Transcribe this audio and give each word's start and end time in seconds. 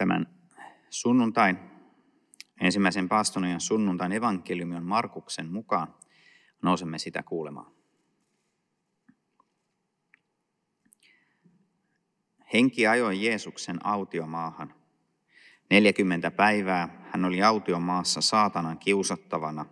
Tämän 0.00 0.26
sunnuntain, 0.90 1.58
ensimmäisen 2.60 3.08
paastonien 3.08 3.60
sunnuntain 3.60 4.12
evankeliumi 4.12 4.76
on 4.76 4.84
Markuksen 4.84 5.52
mukaan. 5.52 5.94
Nousemme 6.62 6.98
sitä 6.98 7.22
kuulemaan. 7.22 7.72
Henki 12.52 12.86
ajoi 12.86 13.24
Jeesuksen 13.24 13.86
autiomaahan. 13.86 14.74
40 15.70 16.30
päivää 16.30 17.08
hän 17.12 17.24
oli 17.24 17.42
autiomaassa 17.42 18.20
saatanan 18.20 18.78
kiusattavana. 18.78 19.66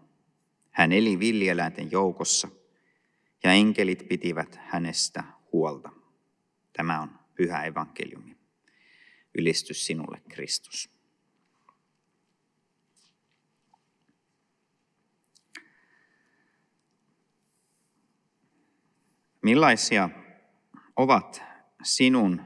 Hän 0.70 0.92
eli 0.92 1.18
villieläinten 1.18 1.90
joukossa 1.90 2.48
ja 3.44 3.52
enkelit 3.52 4.08
pitivät 4.08 4.60
hänestä 4.66 5.24
huolta. 5.52 5.90
Tämä 6.72 7.00
on 7.00 7.18
pyhä 7.34 7.64
evankeliumi. 7.64 8.37
Ylistys 9.38 9.86
sinulle, 9.86 10.22
Kristus. 10.28 10.90
Millaisia 19.42 20.10
ovat 20.96 21.42
sinun 21.82 22.42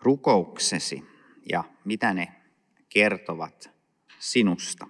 rukouksesi 0.00 1.02
ja 1.50 1.64
mitä 1.84 2.14
ne 2.14 2.42
kertovat 2.88 3.70
sinusta? 4.18 4.86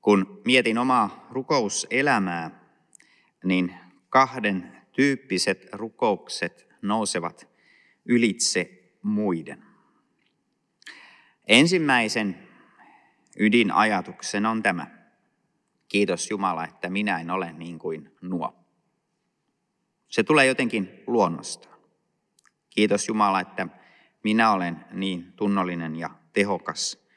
Kun 0.00 0.42
mietin 0.44 0.78
omaa 0.78 1.26
rukouselämää, 1.30 2.50
niin 3.44 3.74
kahden 4.08 4.86
tyyppiset 4.92 5.66
rukoukset 5.72 6.68
nousevat 6.82 7.47
ylitse 8.08 8.90
muiden. 9.02 9.64
Ensimmäisen 11.46 12.48
ydinajatuksen 13.38 14.46
on 14.46 14.62
tämä. 14.62 14.86
Kiitos 15.88 16.30
Jumala, 16.30 16.64
että 16.64 16.90
minä 16.90 17.20
en 17.20 17.30
ole 17.30 17.52
niin 17.52 17.78
kuin 17.78 18.12
nuo. 18.22 18.64
Se 20.08 20.22
tulee 20.22 20.46
jotenkin 20.46 21.02
luonnostaan. 21.06 21.78
Kiitos 22.70 23.08
Jumala, 23.08 23.40
että 23.40 23.66
minä 24.24 24.50
olen 24.50 24.84
niin 24.92 25.32
tunnollinen 25.32 25.96
ja 25.96 26.10
tehokas. 26.32 27.08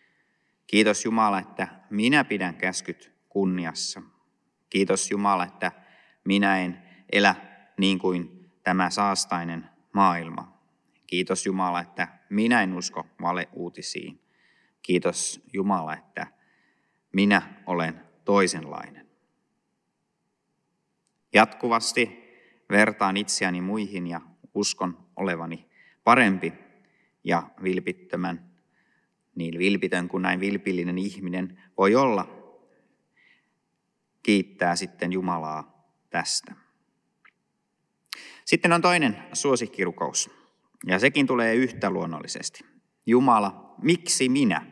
Kiitos 0.67 1.05
Jumala, 1.05 1.39
että 1.39 1.67
minä 1.89 2.23
pidän 2.23 2.55
käskyt 2.55 3.11
kunniassa. 3.29 4.01
Kiitos 4.69 5.11
Jumala, 5.11 5.43
että 5.43 5.71
minä 6.23 6.59
en 6.59 6.83
elä 7.11 7.35
niin 7.77 7.99
kuin 7.99 8.51
tämä 8.63 8.89
saastainen 8.89 9.69
maailma. 9.93 10.60
Kiitos 11.11 11.45
Jumala, 11.45 11.81
että 11.81 12.07
minä 12.29 12.63
en 12.63 12.73
usko 12.73 13.07
valeuutisiin. 13.21 14.21
Kiitos 14.81 15.41
Jumala, 15.53 15.93
että 15.93 16.27
minä 17.13 17.63
olen 17.65 18.01
toisenlainen. 18.25 19.09
Jatkuvasti 21.33 22.23
vertaan 22.69 23.17
itseäni 23.17 23.61
muihin 23.61 24.07
ja 24.07 24.21
uskon 24.53 25.07
olevani 25.15 25.69
parempi 26.03 26.53
ja 27.23 27.49
vilpittömän, 27.63 28.51
niin 29.35 29.59
vilpitön 29.59 30.07
kuin 30.07 30.21
näin 30.21 30.39
vilpillinen 30.39 30.97
ihminen 30.97 31.61
voi 31.77 31.95
olla, 31.95 32.27
kiittää 34.23 34.75
sitten 34.75 35.11
Jumalaa 35.11 35.87
tästä. 36.09 36.55
Sitten 38.45 38.73
on 38.73 38.81
toinen 38.81 39.17
suosikkirukous, 39.33 40.40
ja 40.87 40.99
sekin 40.99 41.27
tulee 41.27 41.55
yhtä 41.55 41.89
luonnollisesti. 41.89 42.65
Jumala, 43.05 43.75
miksi 43.81 44.29
minä? 44.29 44.65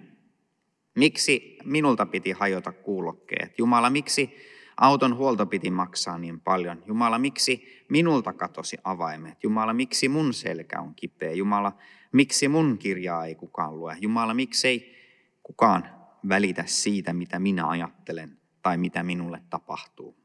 Miksi 0.96 1.58
minulta 1.66 2.06
piti 2.06 2.32
hajota 2.32 2.72
kuulokkeet? 2.72 3.60
Jumala, 3.60 3.90
miksi 3.90 4.36
auton 4.78 5.16
huolto 5.16 5.46
piti 5.46 5.72
maksaa 5.72 6.18
niin 6.18 6.40
paljon? 6.40 6.84
Jumala, 6.88 7.20
miksi 7.20 7.86
minulta 7.90 8.34
katosi 8.34 8.78
avaimet? 8.84 9.44
Jumala, 9.44 9.74
miksi 9.74 10.10
mun 10.10 10.34
selkä 10.34 10.80
on 10.80 10.96
kipeä? 10.96 11.32
Jumala, 11.32 11.78
miksi 12.12 12.48
mun 12.48 12.78
kirjaa 12.78 13.26
ei 13.26 13.36
kukaan 13.36 13.78
lue? 13.78 13.98
Jumala, 14.02 14.34
miksi 14.34 14.68
ei 14.68 14.96
kukaan 15.44 15.90
välitä 16.30 16.64
siitä, 16.66 17.14
mitä 17.14 17.40
minä 17.40 17.68
ajattelen 17.68 18.38
tai 18.62 18.78
mitä 18.78 19.04
minulle 19.04 19.42
tapahtuu? 19.50 20.18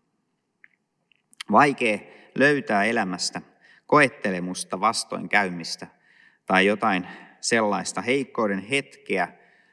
Vaikea 1.51 1.99
löytää 2.35 2.85
elämästä 2.85 3.43
koettelemusta 3.95 4.81
vastoin 4.81 5.29
käymistä 5.29 5.87
tai 6.47 6.67
jotain 6.67 7.07
sellaista 7.41 8.03
heikkouden 8.03 8.59
hetkeä, 8.59 9.29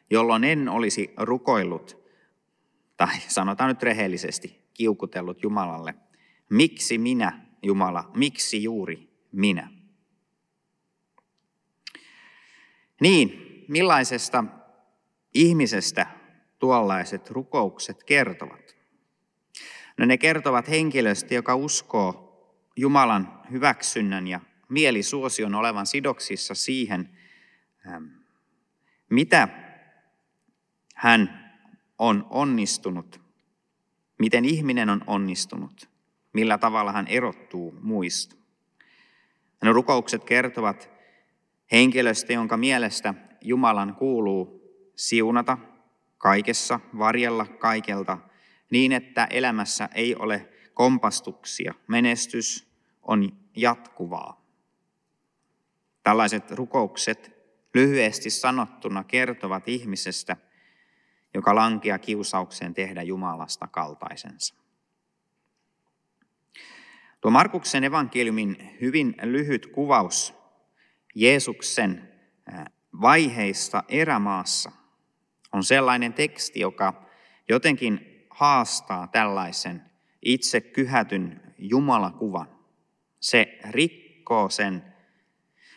jolloin 0.09 0.43
en 0.43 0.69
olisi 0.69 1.13
rukoillut, 1.17 1.97
tai 2.97 3.19
sanotaan 3.27 3.67
nyt 3.67 3.83
rehellisesti, 3.83 4.69
kiukutellut 4.73 5.43
Jumalalle, 5.43 5.95
miksi 6.49 6.97
minä, 6.97 7.45
Jumala, 7.63 8.11
miksi 8.15 8.63
juuri 8.63 9.09
minä? 9.31 9.69
Niin, 13.01 13.41
millaisesta 13.67 14.43
ihmisestä 15.33 16.05
tuollaiset 16.59 17.29
rukoukset 17.29 18.03
kertovat? 18.03 18.75
No 19.97 20.05
ne 20.05 20.17
kertovat 20.17 20.69
henkilöstä, 20.69 21.33
joka 21.33 21.55
uskoo 21.55 22.30
Jumalan 22.75 23.41
hyväksynnän 23.51 24.27
ja 24.27 24.39
mielisuosion 24.69 25.55
olevan 25.55 25.85
sidoksissa 25.85 26.55
siihen, 26.55 27.09
ähm, 27.87 28.03
mitä 29.09 29.47
hän 30.95 31.51
on 31.97 32.27
onnistunut, 32.29 33.21
miten 34.19 34.45
ihminen 34.45 34.89
on 34.89 35.03
onnistunut, 35.07 35.89
millä 36.33 36.57
tavalla 36.57 36.91
hän 36.91 37.07
erottuu 37.07 37.77
muista. 37.81 38.35
Ne 39.63 39.71
rukoukset 39.71 40.23
kertovat 40.23 40.89
henkilöstä, 41.71 42.33
jonka 42.33 42.57
mielestä 42.57 43.13
Jumalan 43.41 43.95
kuuluu 43.95 44.61
siunata 44.95 45.57
kaikessa, 46.17 46.79
varjella 46.97 47.45
kaikelta, 47.45 48.17
niin 48.69 48.91
että 48.91 49.27
elämässä 49.29 49.89
ei 49.95 50.15
ole 50.15 50.50
kompastuksia. 50.73 51.73
Menestys 51.87 52.67
on 53.01 53.37
jatkuvaa. 53.55 54.41
Tällaiset 56.03 56.51
rukoukset 56.51 57.31
lyhyesti 57.73 58.29
sanottuna 58.29 59.03
kertovat 59.03 59.67
ihmisestä, 59.67 60.37
joka 61.33 61.55
lankia 61.55 61.99
kiusaukseen 61.99 62.73
tehdä 62.73 63.01
Jumalasta 63.01 63.67
kaltaisensa. 63.67 64.55
Tuo 67.21 67.31
Markuksen 67.31 67.83
evankeliumin 67.83 68.77
hyvin 68.81 69.15
lyhyt 69.23 69.67
kuvaus 69.67 70.33
Jeesuksen 71.15 72.11
vaiheista 73.01 73.83
erämaassa 73.87 74.71
on 75.53 75.63
sellainen 75.63 76.13
teksti, 76.13 76.59
joka 76.59 77.05
jotenkin 77.49 78.25
haastaa 78.29 79.07
tällaisen 79.07 79.90
itse 80.21 80.61
kyhätyn 80.61 81.41
Jumalakuvan. 81.57 82.47
Se 83.19 83.59
rikkoo 83.69 84.49
sen, 84.49 84.83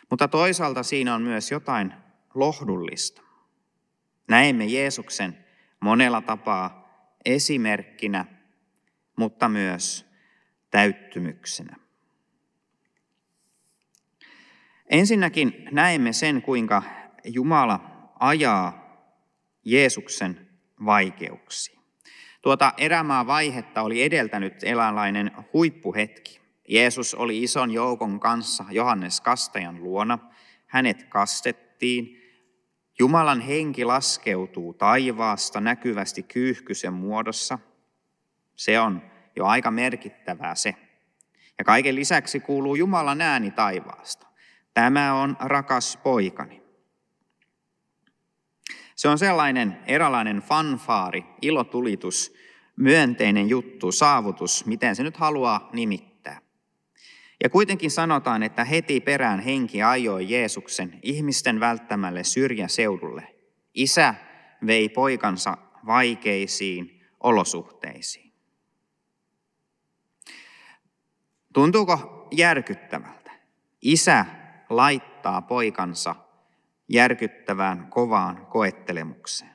mutta 0.09 0.27
toisaalta 0.27 0.83
siinä 0.83 1.15
on 1.15 1.21
myös 1.21 1.51
jotain 1.51 1.93
lohdullista. 2.33 3.21
Näemme 4.27 4.65
Jeesuksen 4.65 5.45
monella 5.79 6.21
tapaa 6.21 6.85
esimerkkinä, 7.25 8.25
mutta 9.15 9.49
myös 9.49 10.05
täyttymyksenä. 10.71 11.75
Ensinnäkin 14.89 15.67
näemme 15.71 16.13
sen, 16.13 16.41
kuinka 16.41 16.83
Jumala 17.23 18.09
ajaa 18.19 18.85
Jeesuksen 19.65 20.47
vaikeuksia. 20.85 21.74
Tuota 22.45 22.73
erämaa 22.77 23.27
vaihetta 23.27 23.81
oli 23.81 24.03
edeltänyt 24.03 24.63
eläinlainen 24.63 25.31
huippuhetki. 25.53 26.41
Jeesus 26.67 27.13
oli 27.13 27.43
ison 27.43 27.71
joukon 27.71 28.19
kanssa 28.19 28.65
Johannes 28.71 29.21
Kastajan 29.21 29.83
luona. 29.83 30.19
Hänet 30.65 31.03
kastettiin. 31.03 32.21
Jumalan 32.99 33.41
henki 33.41 33.85
laskeutuu 33.85 34.73
taivaasta 34.73 35.61
näkyvästi 35.61 36.23
kyyhkysen 36.23 36.93
muodossa. 36.93 37.59
Se 38.55 38.79
on 38.79 39.01
jo 39.35 39.45
aika 39.45 39.71
merkittävää 39.71 40.55
se. 40.55 40.75
Ja 41.57 41.65
kaiken 41.65 41.95
lisäksi 41.95 42.39
kuuluu 42.39 42.75
Jumalan 42.75 43.21
ääni 43.21 43.51
taivaasta. 43.51 44.27
Tämä 44.73 45.13
on 45.13 45.37
rakas 45.39 45.97
poikani. 45.97 46.64
Se 48.95 49.07
on 49.07 49.17
sellainen 49.17 49.77
eräänlainen 49.85 50.37
fanfaari, 50.37 51.25
ilotulitus, 51.41 52.33
myönteinen 52.75 53.49
juttu, 53.49 53.91
saavutus, 53.91 54.65
miten 54.65 54.95
se 54.95 55.03
nyt 55.03 55.17
haluaa 55.17 55.69
nimittää. 55.73 56.41
Ja 57.43 57.49
kuitenkin 57.49 57.91
sanotaan, 57.91 58.43
että 58.43 58.63
heti 58.63 58.99
perään 58.99 59.39
henki 59.39 59.83
ajoi 59.83 60.29
Jeesuksen 60.29 60.99
ihmisten 61.01 61.59
välttämälle 61.59 62.23
syrjäseudulle. 62.23 63.35
Isä 63.73 64.15
vei 64.65 64.89
poikansa 64.89 65.57
vaikeisiin 65.85 67.01
olosuhteisiin. 67.19 68.33
Tuntuuko 71.53 72.27
järkyttävältä? 72.31 73.31
Isä 73.81 74.25
laittaa 74.69 75.41
poikansa 75.41 76.15
järkyttävään 76.89 77.87
kovaan 77.89 78.45
koettelemukseen. 78.45 79.51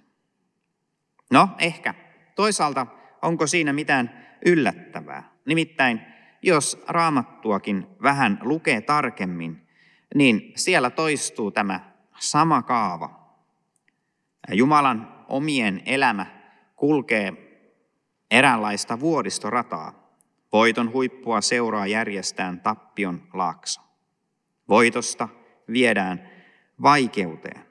No, 1.31 1.49
ehkä. 1.59 1.94
Toisaalta 2.35 2.87
onko 3.23 3.47
siinä 3.47 3.73
mitään 3.73 4.27
yllättävää? 4.47 5.31
Nimittäin, 5.47 6.00
jos 6.43 6.85
raamattuakin 6.88 7.87
vähän 8.03 8.38
lukee 8.43 8.81
tarkemmin, 8.81 9.69
niin 10.15 10.53
siellä 10.56 10.91
toistuu 10.91 11.50
tämä 11.50 11.93
sama 12.19 12.62
kaava. 12.62 13.37
Jumalan 14.53 15.25
omien 15.29 15.83
elämä 15.87 16.26
kulkee 16.76 17.33
eräänlaista 18.31 19.00
vuoristorataa. 19.00 20.17
Voiton 20.53 20.93
huippua 20.93 21.41
seuraa 21.41 21.87
järjestään 21.87 22.61
tappion 22.61 23.29
laakso. 23.35 23.81
Voitosta 24.69 25.29
viedään 25.73 26.31
vaikeuteen. 26.82 27.65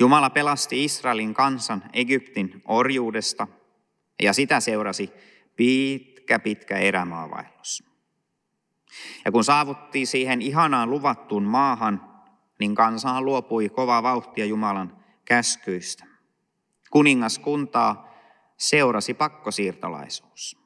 Jumala 0.00 0.30
pelasti 0.30 0.84
Israelin 0.84 1.34
kansan 1.34 1.82
Egyptin 1.92 2.62
orjuudesta 2.64 3.46
ja 4.22 4.32
sitä 4.32 4.60
seurasi 4.60 5.10
pitkä, 5.56 6.38
pitkä 6.38 6.78
erämaavaellus. 6.78 7.84
Ja 9.24 9.32
kun 9.32 9.44
saavuttiin 9.44 10.06
siihen 10.06 10.42
ihanaan 10.42 10.90
luvattuun 10.90 11.42
maahan, 11.42 12.22
niin 12.60 12.74
kansahan 12.74 13.24
luopui 13.24 13.68
kovaa 13.68 14.02
vauhtia 14.02 14.44
Jumalan 14.44 14.96
käskyistä. 15.24 16.04
Kuningaskuntaa 16.90 18.08
seurasi 18.56 19.14
pakkosiirtolaisuus. 19.14 20.58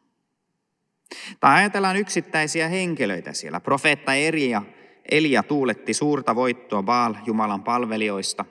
Tai 1.41 1.55
ajatellaan 1.59 1.97
yksittäisiä 1.97 2.69
henkilöitä 2.69 3.33
siellä. 3.33 3.61
Profeetta 3.61 4.15
Eria, 4.15 4.63
Elia 5.11 5.43
tuuletti 5.43 5.95
suurta 5.95 6.35
voittoa 6.35 6.83
Baal 6.83 7.15
Jumalan 7.27 7.63
palvelijoista, 7.63 8.45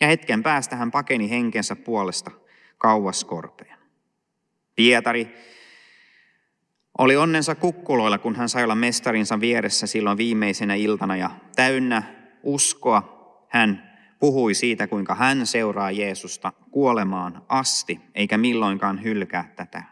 ja 0.00 0.06
hetken 0.06 0.42
päästä 0.42 0.76
hän 0.76 0.90
pakeni 0.90 1.30
henkensä 1.30 1.76
puolesta 1.76 2.30
kauas 2.78 3.24
korpeen. 3.24 3.78
Pietari 4.76 5.34
oli 6.98 7.16
onnensa 7.16 7.54
kukkuloilla, 7.54 8.18
kun 8.18 8.36
hän 8.36 8.48
sai 8.48 8.64
olla 8.64 8.74
mestarinsa 8.74 9.40
vieressä 9.40 9.86
silloin 9.86 10.18
viimeisenä 10.18 10.74
iltana 10.74 11.16
ja 11.16 11.30
täynnä 11.56 12.02
uskoa 12.42 13.16
hän 13.48 13.98
puhui 14.18 14.54
siitä, 14.54 14.86
kuinka 14.86 15.14
hän 15.14 15.46
seuraa 15.46 15.90
Jeesusta 15.90 16.52
kuolemaan 16.70 17.42
asti, 17.48 18.00
eikä 18.14 18.38
milloinkaan 18.38 19.02
hylkää 19.04 19.52
tätä. 19.56 19.82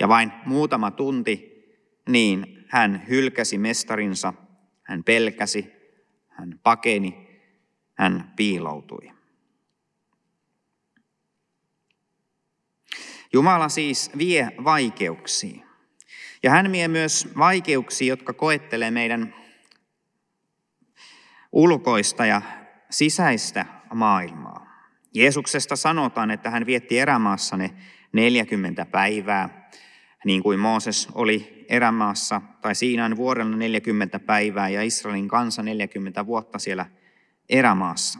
Ja 0.00 0.08
vain 0.08 0.32
muutama 0.46 0.90
tunti, 0.90 1.64
niin 2.08 2.64
hän 2.68 3.02
hylkäsi 3.08 3.58
mestarinsa, 3.58 4.34
hän 4.88 5.04
pelkäsi, 5.04 5.72
hän 6.28 6.60
pakeni, 6.62 7.40
hän 7.94 8.32
piiloutui. 8.36 9.10
Jumala 13.32 13.68
siis 13.68 14.10
vie 14.18 14.52
vaikeuksiin. 14.64 15.64
Ja 16.42 16.50
hän 16.50 16.72
vie 16.72 16.88
myös 16.88 17.28
vaikeuksia, 17.38 18.08
jotka 18.08 18.32
koettelee 18.32 18.90
meidän 18.90 19.34
ulkoista 21.52 22.26
ja 22.26 22.42
sisäistä 22.90 23.66
maailmaa. 23.94 24.68
Jeesuksesta 25.14 25.76
sanotaan, 25.76 26.30
että 26.30 26.50
hän 26.50 26.66
vietti 26.66 26.98
erämaassa 26.98 27.56
ne 27.56 27.70
40 28.12 28.86
päivää, 28.86 29.70
niin 30.24 30.42
kuin 30.42 30.58
Mooses 30.58 31.08
oli 31.14 31.66
erämaassa, 31.68 32.40
tai 32.60 32.74
Siinain 32.74 33.16
vuorella 33.16 33.56
40 33.56 34.18
päivää 34.18 34.68
ja 34.68 34.82
Israelin 34.82 35.28
kansa 35.28 35.62
40 35.62 36.26
vuotta 36.26 36.58
siellä 36.58 36.86
erämaassa. 37.48 38.18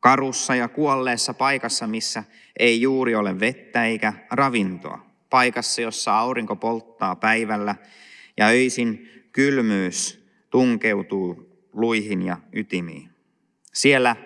Karussa 0.00 0.54
ja 0.54 0.68
kuolleessa 0.68 1.34
paikassa, 1.34 1.86
missä 1.86 2.24
ei 2.58 2.80
juuri 2.80 3.14
ole 3.14 3.40
vettä 3.40 3.84
eikä 3.84 4.12
ravintoa. 4.30 5.06
Paikassa, 5.30 5.82
jossa 5.82 6.18
aurinko 6.18 6.56
polttaa 6.56 7.16
päivällä 7.16 7.74
ja 8.36 8.46
öisin 8.46 9.08
kylmyys 9.32 10.26
tunkeutuu 10.50 11.50
luihin 11.72 12.22
ja 12.22 12.36
ytimiin. 12.52 13.10
Siellä 13.72 14.16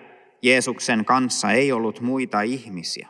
Jeesuksen 0.41 1.05
kanssa 1.05 1.51
ei 1.51 1.71
ollut 1.71 2.01
muita 2.01 2.41
ihmisiä. 2.41 3.09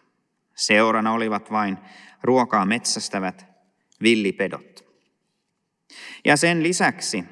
Seurana 0.56 1.14
olivat 1.14 1.52
vain 1.52 1.78
ruokaa 2.24 2.66
metsästävät 2.66 3.55
villipedot. 4.02 4.86
Ja 6.26 6.38
sen 6.38 6.64
lisäksi 6.64 7.24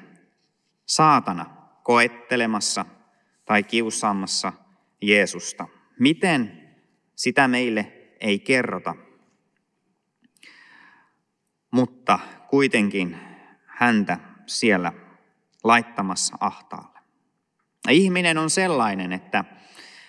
saatana 0.86 1.56
koettelemassa 1.82 2.84
tai 3.44 3.62
kiusaamassa 3.62 4.52
Jeesusta. 5.02 5.68
Miten 5.98 6.70
sitä 7.16 7.48
meille 7.48 7.92
ei 8.20 8.38
kerrota, 8.38 8.94
mutta 11.70 12.18
kuitenkin 12.48 13.16
häntä 13.66 14.18
siellä 14.46 14.92
laittamassa 15.64 16.36
ahtaalle. 16.40 16.98
Ihminen 17.90 18.38
on 18.38 18.50
sellainen, 18.50 19.12
että 19.12 19.44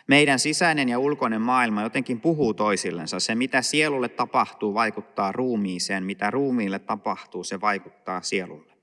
meidän 0.07 0.39
sisäinen 0.39 0.89
ja 0.89 0.99
ulkoinen 0.99 1.41
maailma 1.41 1.81
jotenkin 1.81 2.21
puhuu 2.21 2.53
toisillensa. 2.53 3.19
Se, 3.19 3.35
mitä 3.35 3.61
sielulle 3.61 4.09
tapahtuu, 4.09 4.73
vaikuttaa 4.73 5.31
ruumiiseen. 5.31 6.03
Mitä 6.03 6.31
ruumiille 6.31 6.79
tapahtuu, 6.79 7.43
se 7.43 7.61
vaikuttaa 7.61 8.21
sielulle. 8.21 8.73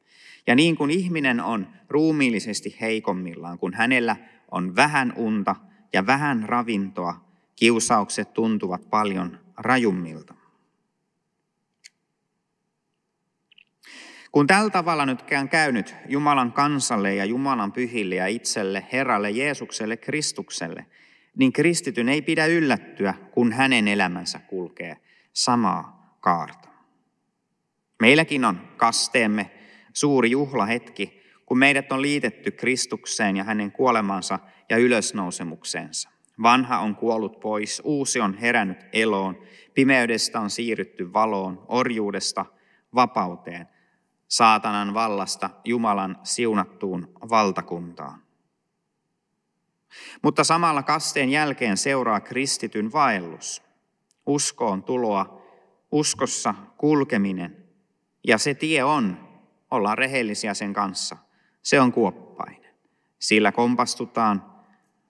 Ja 0.46 0.54
niin 0.54 0.76
kuin 0.76 0.90
ihminen 0.90 1.40
on 1.40 1.66
ruumiillisesti 1.88 2.76
heikommillaan, 2.80 3.58
kun 3.58 3.74
hänellä 3.74 4.16
on 4.50 4.76
vähän 4.76 5.12
unta 5.16 5.56
ja 5.92 6.06
vähän 6.06 6.42
ravintoa, 6.48 7.24
kiusaukset 7.56 8.32
tuntuvat 8.32 8.90
paljon 8.90 9.38
rajummilta. 9.56 10.34
Kun 14.32 14.46
tällä 14.46 14.70
tavalla 14.70 15.06
nyt 15.06 15.24
on 15.40 15.48
käynyt 15.48 15.94
Jumalan 16.08 16.52
kansalle 16.52 17.14
ja 17.14 17.24
Jumalan 17.24 17.72
pyhille 17.72 18.14
ja 18.14 18.26
itselle, 18.26 18.86
Herralle 18.92 19.30
Jeesukselle, 19.30 19.96
Kristukselle, 19.96 20.86
niin 21.36 21.52
kristityn 21.52 22.08
ei 22.08 22.22
pidä 22.22 22.46
yllättyä, 22.46 23.14
kun 23.30 23.52
hänen 23.52 23.88
elämänsä 23.88 24.38
kulkee 24.38 24.96
samaa 25.32 26.16
kaarta. 26.20 26.68
Meilläkin 28.00 28.44
on 28.44 28.60
kasteemme 28.76 29.50
suuri 29.92 30.30
juhlahetki, 30.30 31.22
kun 31.46 31.58
meidät 31.58 31.92
on 31.92 32.02
liitetty 32.02 32.50
Kristukseen 32.50 33.36
ja 33.36 33.44
hänen 33.44 33.72
kuolemansa 33.72 34.38
ja 34.70 34.76
ylösnousemukseensa. 34.76 36.10
Vanha 36.42 36.78
on 36.78 36.96
kuollut 36.96 37.40
pois, 37.40 37.82
uusi 37.84 38.20
on 38.20 38.38
herännyt 38.38 38.78
eloon, 38.92 39.42
pimeydestä 39.74 40.40
on 40.40 40.50
siirrytty 40.50 41.12
valoon, 41.12 41.64
orjuudesta 41.68 42.46
vapauteen, 42.94 43.68
saatanan 44.28 44.94
vallasta 44.94 45.50
Jumalan 45.64 46.18
siunattuun 46.22 47.12
valtakuntaan. 47.30 48.22
Mutta 50.22 50.44
samalla 50.44 50.82
kasteen 50.82 51.30
jälkeen 51.30 51.76
seuraa 51.76 52.20
kristityn 52.20 52.92
vaellus, 52.92 53.62
uskoon 54.26 54.82
tuloa, 54.82 55.42
uskossa 55.92 56.54
kulkeminen. 56.76 57.56
Ja 58.26 58.38
se 58.38 58.54
tie 58.54 58.84
on, 58.84 59.28
ollaan 59.70 59.98
rehellisiä 59.98 60.54
sen 60.54 60.72
kanssa, 60.72 61.16
se 61.62 61.80
on 61.80 61.92
kuoppainen. 61.92 62.74
Sillä 63.18 63.52
kompastutaan, 63.52 64.52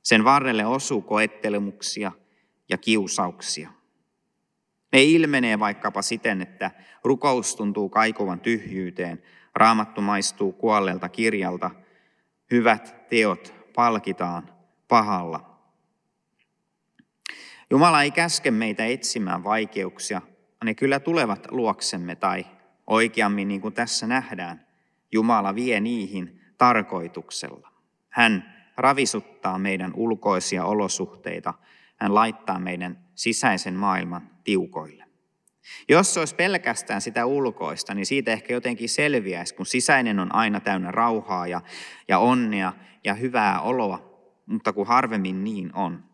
sen 0.03 0.25
varrelle 0.25 0.67
osuu 0.67 1.03
koettelemuksia 1.03 2.13
ja 2.69 2.79
kiusauksia. 2.79 3.71
Ne 4.93 5.03
ilmenee 5.03 5.59
vaikkapa 5.59 6.03
siten, 6.03 6.43
että 6.43 6.71
rukous 7.05 7.57
tuntuu 7.57 7.89
kaikuvan 7.89 8.41
tyhjyyteen, 8.41 9.23
raamattu 9.55 10.01
maistuu 10.01 10.53
kuolleelta 10.53 11.09
kirjalta, 11.09 11.71
hyvät 12.51 13.09
teot 13.09 13.55
palkitaan 13.75 14.52
pahalla. 14.93 15.59
Jumala 17.71 18.03
ei 18.03 18.11
käske 18.11 18.51
meitä 18.51 18.85
etsimään 18.87 19.45
vaikeuksia, 19.45 20.23
ne 20.65 20.75
kyllä 20.75 21.01
tulevat 21.01 21.47
luoksemme 21.51 22.17
tai 22.17 22.47
oikeammin 22.87 23.49
niin 23.49 23.61
kuin 23.61 23.75
tässä 23.75 24.07
nähdään, 24.07 24.67
Jumala 25.13 25.55
vie 25.55 25.81
niihin 25.81 26.41
tarkoituksella. 26.59 27.73
Hän 28.09 28.55
ravisuttaa 28.77 29.59
meidän 29.59 29.93
ulkoisia 29.95 30.65
olosuhteita, 30.65 31.55
hän 31.97 32.15
laittaa 32.15 32.59
meidän 32.59 33.05
sisäisen 33.15 33.75
maailman 33.75 34.31
tiukoille. 34.45 35.05
Jos 35.89 36.15
se 36.15 36.21
olisi 36.21 36.35
pelkästään 36.35 37.01
sitä 37.01 37.27
ulkoista, 37.27 37.95
niin 37.95 38.07
siitä 38.07 38.33
ehkä 38.33 38.53
jotenkin 38.53 38.89
selviäisi, 38.89 39.55
kun 39.55 39.67
sisäinen 39.67 40.19
on 40.19 40.35
aina 40.35 40.61
täynnä 40.61 40.91
rauhaa 40.91 41.47
ja, 41.47 41.61
ja 42.09 42.19
onnea 42.19 42.73
ja 43.05 43.15
hyvää 43.15 43.61
oloa, 43.61 44.12
mutta 44.47 44.73
kun 44.73 44.87
harvemmin 44.87 45.45
niin 45.45 45.71
on, 45.75 46.05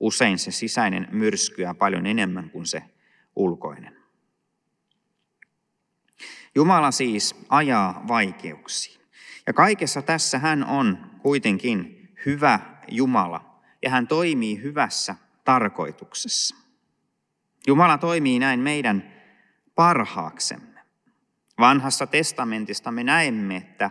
usein 0.00 0.38
se 0.38 0.50
sisäinen 0.50 1.08
myrskyää 1.12 1.74
paljon 1.74 2.06
enemmän 2.06 2.50
kuin 2.50 2.66
se 2.66 2.82
ulkoinen. 3.36 3.96
Jumala 6.54 6.90
siis 6.90 7.34
ajaa 7.48 8.04
vaikeuksiin. 8.08 9.00
Ja 9.46 9.52
kaikessa 9.52 10.02
tässä 10.02 10.38
hän 10.38 10.64
on 10.64 11.10
kuitenkin 11.22 12.08
hyvä 12.26 12.60
Jumala 12.88 13.60
ja 13.82 13.90
hän 13.90 14.08
toimii 14.08 14.62
hyvässä 14.62 15.14
tarkoituksessa. 15.44 16.56
Jumala 17.66 17.98
toimii 17.98 18.38
näin 18.38 18.60
meidän 18.60 19.14
parhaaksemme. 19.74 20.80
Vanhassa 21.58 22.06
testamentista 22.06 22.92
me 22.92 23.04
näemme, 23.04 23.56
että 23.56 23.90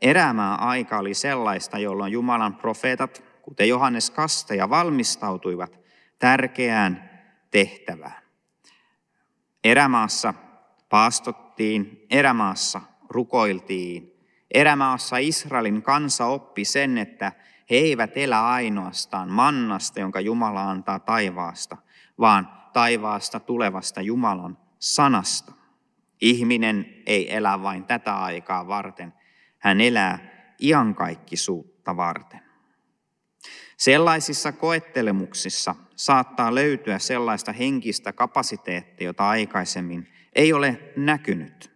erämää 0.00 0.54
aika 0.54 0.98
oli 0.98 1.14
sellaista, 1.14 1.78
jolloin 1.78 2.12
Jumalan 2.12 2.54
profeetat, 2.54 3.23
kuten 3.44 3.68
Johannes 3.68 4.10
Kastaja, 4.10 4.70
valmistautuivat 4.70 5.80
tärkeään 6.18 7.10
tehtävään. 7.50 8.22
Erämaassa 9.64 10.34
paastottiin, 10.88 12.06
erämaassa 12.10 12.80
rukoiltiin, 13.08 14.14
erämaassa 14.54 15.16
Israelin 15.16 15.82
kansa 15.82 16.26
oppi 16.26 16.64
sen, 16.64 16.98
että 16.98 17.32
he 17.70 17.76
eivät 17.76 18.16
elä 18.16 18.48
ainoastaan 18.48 19.30
mannasta, 19.30 20.00
jonka 20.00 20.20
Jumala 20.20 20.70
antaa 20.70 20.98
taivaasta, 20.98 21.76
vaan 22.18 22.48
taivaasta 22.72 23.40
tulevasta 23.40 24.00
Jumalan 24.00 24.58
sanasta. 24.78 25.52
Ihminen 26.20 27.02
ei 27.06 27.34
elä 27.34 27.62
vain 27.62 27.84
tätä 27.84 28.16
aikaa 28.16 28.66
varten, 28.66 29.14
hän 29.58 29.80
elää 29.80 30.18
iankaikkisuutta 30.62 31.96
varten. 31.96 32.43
Sellaisissa 33.76 34.52
koettelemuksissa 34.52 35.74
saattaa 35.96 36.54
löytyä 36.54 36.98
sellaista 36.98 37.52
henkistä 37.52 38.12
kapasiteettia, 38.12 39.06
jota 39.06 39.28
aikaisemmin 39.28 40.08
ei 40.34 40.52
ole 40.52 40.92
näkynyt. 40.96 41.74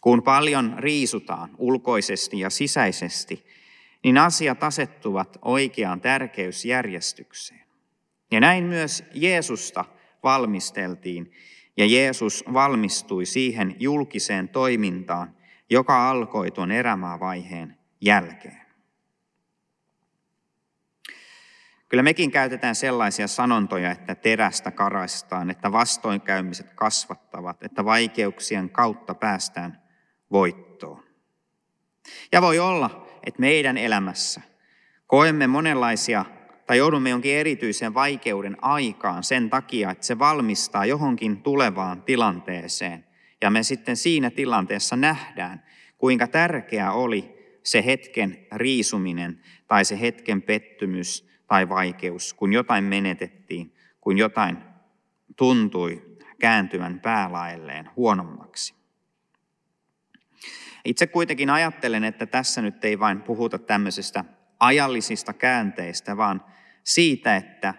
Kun 0.00 0.22
paljon 0.22 0.74
riisutaan 0.78 1.50
ulkoisesti 1.58 2.38
ja 2.38 2.50
sisäisesti, 2.50 3.46
niin 4.04 4.18
asiat 4.18 4.64
asettuvat 4.64 5.38
oikeaan 5.42 6.00
tärkeysjärjestykseen. 6.00 7.64
Ja 8.30 8.40
näin 8.40 8.64
myös 8.64 9.04
Jeesusta 9.14 9.84
valmisteltiin, 10.22 11.32
ja 11.76 11.86
Jeesus 11.86 12.44
valmistui 12.52 13.26
siihen 13.26 13.76
julkiseen 13.78 14.48
toimintaan, 14.48 15.36
joka 15.70 16.10
alkoi 16.10 16.50
tuon 16.50 16.70
erämaavaiheen 16.70 17.78
jälkeen. 18.00 18.59
Kyllä 21.90 22.02
mekin 22.02 22.30
käytetään 22.30 22.74
sellaisia 22.74 23.28
sanontoja, 23.28 23.90
että 23.90 24.14
terästä 24.14 24.70
karaistaan, 24.70 25.50
että 25.50 25.72
vastoinkäymiset 25.72 26.66
kasvattavat, 26.74 27.62
että 27.62 27.84
vaikeuksien 27.84 28.70
kautta 28.70 29.14
päästään 29.14 29.82
voittoon. 30.32 31.04
Ja 32.32 32.42
voi 32.42 32.58
olla, 32.58 33.06
että 33.26 33.40
meidän 33.40 33.76
elämässä 33.78 34.40
koemme 35.06 35.46
monenlaisia 35.46 36.24
tai 36.66 36.78
joudumme 36.78 37.10
jonkin 37.10 37.36
erityisen 37.36 37.94
vaikeuden 37.94 38.56
aikaan 38.64 39.24
sen 39.24 39.50
takia, 39.50 39.90
että 39.90 40.06
se 40.06 40.18
valmistaa 40.18 40.86
johonkin 40.86 41.42
tulevaan 41.42 42.02
tilanteeseen. 42.02 43.04
Ja 43.42 43.50
me 43.50 43.62
sitten 43.62 43.96
siinä 43.96 44.30
tilanteessa 44.30 44.96
nähdään, 44.96 45.62
kuinka 45.98 46.26
tärkeää 46.26 46.92
oli 46.92 47.34
se 47.62 47.84
hetken 47.84 48.46
riisuminen 48.52 49.40
tai 49.68 49.84
se 49.84 50.00
hetken 50.00 50.42
pettymys 50.42 51.29
tai 51.50 51.68
vaikeus, 51.68 52.34
kun 52.34 52.52
jotain 52.52 52.84
menetettiin, 52.84 53.74
kun 54.00 54.18
jotain 54.18 54.58
tuntui 55.36 56.16
kääntyvän 56.40 57.00
päälaelleen 57.00 57.90
huonommaksi. 57.96 58.74
Itse 60.84 61.06
kuitenkin 61.06 61.50
ajattelen, 61.50 62.04
että 62.04 62.26
tässä 62.26 62.62
nyt 62.62 62.84
ei 62.84 62.98
vain 62.98 63.22
puhuta 63.22 63.58
tämmöisestä 63.58 64.24
ajallisista 64.60 65.32
käänteistä, 65.32 66.16
vaan 66.16 66.44
siitä, 66.84 67.36
että 67.36 67.74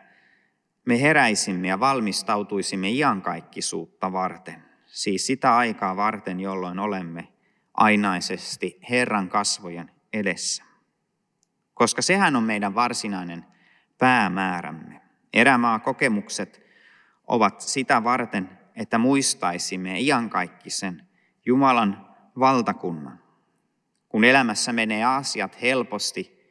me 0.86 1.02
heräisimme 1.02 1.68
ja 1.68 1.80
valmistautuisimme 1.80 2.90
iankaikkisuutta 2.90 4.12
varten. 4.12 4.64
Siis 4.86 5.28
sitä 5.28 5.56
aikaa 5.56 5.96
varten, 5.96 6.40
jolloin 6.40 6.80
olemme 6.80 7.28
ainaisesti 7.74 8.80
Herran 8.90 9.30
kasvojen 9.30 9.92
edessä. 10.14 10.64
Koska 11.74 12.02
sehän 12.02 12.36
on 12.36 12.44
meidän 12.44 12.76
varsinainen 12.76 13.46
päämäärämme. 14.02 15.02
Erämaa 15.34 15.80
kokemukset 15.80 16.62
ovat 17.28 17.62
sitä 17.62 18.04
varten, 18.04 18.50
että 18.76 18.98
muistaisimme 18.98 20.00
iankaikkisen 20.00 21.08
Jumalan 21.46 22.10
valtakunnan. 22.40 23.20
Kun 24.10 24.24
elämässä 24.24 24.74
menee 24.74 25.04
asiat 25.04 25.62
helposti, 25.62 26.42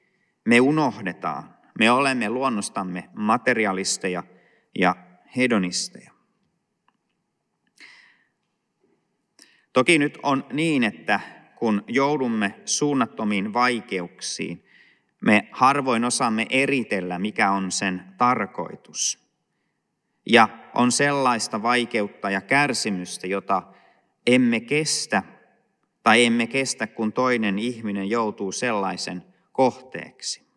me 0.45 0.61
unohdetaan. 0.61 1.55
Me 1.79 1.91
olemme 1.91 2.29
luonnostamme 2.29 3.11
materialisteja 3.15 4.23
ja 4.79 4.97
hedonisteja. 5.37 6.13
Toki 9.73 9.99
nyt 9.99 10.19
on 10.23 10.45
niin, 10.53 10.85
että 10.85 11.21
kun 11.57 11.85
joudumme 11.89 12.61
suunnattomiin 12.65 13.53
vaikeuksiin, 13.53 14.65
me 15.21 15.49
harvoin 15.53 16.05
osaamme 16.05 16.47
eritellä, 16.51 17.19
mikä 17.19 17.51
on 17.51 17.73
sen 17.73 18.05
tarkoitus. 18.19 19.31
Ja 20.27 20.49
on 20.75 20.93
sellaista 20.93 21.63
vaikeutta 21.63 22.31
ja 22.31 22.41
kärsimystä, 22.41 23.27
jota 23.27 23.63
emme 24.27 24.61
kestä 24.61 25.23
tai 26.03 26.25
emme 26.25 26.47
kestä, 26.47 26.87
kun 26.87 27.13
toinen 27.13 27.59
ihminen 27.59 28.11
joutuu 28.11 28.53
sellaisen 28.53 29.23
kohteeksi. 29.53 30.51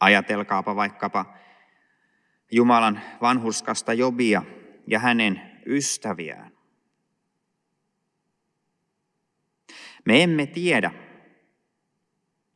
Ajatelkaapa 0.00 0.76
vaikkapa 0.76 1.34
Jumalan 2.50 3.00
vanhurskasta 3.20 3.92
Jobia 3.92 4.42
ja 4.86 4.98
hänen 4.98 5.42
ystäviään. 5.66 6.52
Me 10.04 10.22
emme 10.22 10.46
tiedä 10.46 10.90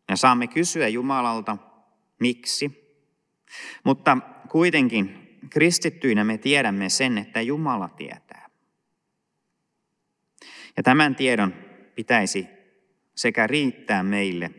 ja 0.09 0.17
saamme 0.17 0.47
kysyä 0.47 0.89
Jumalalta, 0.89 1.57
miksi. 2.21 2.97
Mutta 3.85 4.19
kuitenkin 4.49 5.39
kristittyinä 5.51 6.25
me 6.25 6.39
tiedämme 6.39 6.89
sen, 6.89 7.19
että 7.19 7.41
Jumala 7.41 7.89
tietää. 7.89 8.49
Ja 10.77 10.83
tämän 10.83 11.17
tiedon 11.17 11.55
pitäisi 11.95 12.47
sekä 13.15 13.47
riittää 13.47 14.03
meille, 14.03 14.51